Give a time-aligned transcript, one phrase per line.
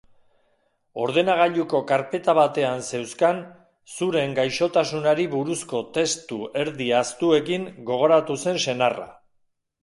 [1.01, 3.41] Ordenagailuko karpeta batean zeuzkan
[3.97, 9.09] Zuren gaixotasunari buruzko testu erdi ahaztuekin gogoratu zen senarra.